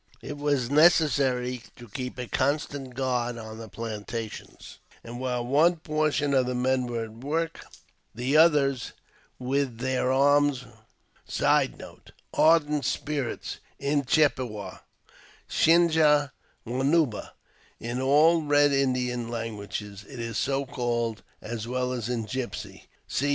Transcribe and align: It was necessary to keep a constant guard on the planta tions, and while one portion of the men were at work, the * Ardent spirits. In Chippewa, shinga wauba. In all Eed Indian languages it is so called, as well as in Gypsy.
It 0.23 0.37
was 0.39 0.71
necessary 0.71 1.61
to 1.75 1.87
keep 1.87 2.17
a 2.17 2.25
constant 2.25 2.95
guard 2.95 3.37
on 3.37 3.59
the 3.59 3.69
planta 3.69 4.31
tions, 4.31 4.79
and 5.03 5.19
while 5.19 5.45
one 5.45 5.75
portion 5.75 6.33
of 6.33 6.47
the 6.47 6.55
men 6.55 6.87
were 6.87 7.03
at 7.03 7.17
work, 7.23 7.63
the 8.15 8.35
* 8.35 8.37
Ardent 8.37 8.93
spirits. 12.87 13.59
In 13.77 14.03
Chippewa, 14.05 14.77
shinga 15.47 16.31
wauba. 16.65 17.31
In 17.79 18.01
all 18.01 18.51
Eed 18.51 18.71
Indian 18.71 19.29
languages 19.29 20.03
it 20.09 20.19
is 20.19 20.35
so 20.39 20.65
called, 20.65 21.21
as 21.43 21.67
well 21.67 21.91
as 21.93 22.09
in 22.09 22.25
Gypsy. 22.25 22.85